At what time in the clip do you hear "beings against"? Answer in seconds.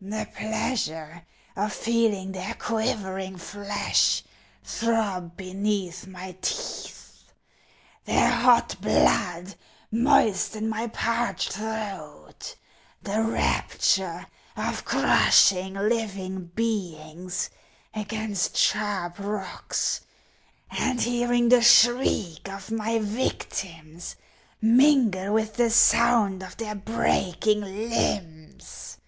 16.46-18.56